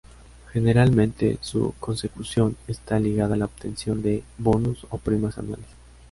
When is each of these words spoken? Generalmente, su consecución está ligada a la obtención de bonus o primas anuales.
Generalmente, 0.51 1.37
su 1.41 1.75
consecución 1.79 2.57
está 2.67 2.99
ligada 2.99 3.35
a 3.35 3.37
la 3.37 3.45
obtención 3.45 4.01
de 4.01 4.23
bonus 4.39 4.87
o 4.89 4.97
primas 4.97 5.37
anuales. 5.37 5.67